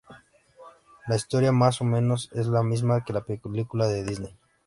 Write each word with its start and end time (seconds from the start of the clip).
La 1.05 1.15
historia 1.15 1.51
más 1.51 1.79
o 1.79 1.83
menos 1.83 2.31
es 2.33 2.47
la 2.47 2.63
misma 2.63 3.03
que 3.05 3.13
la 3.13 3.23
película 3.23 3.85
de 3.87 4.03
Disney. 4.03 4.35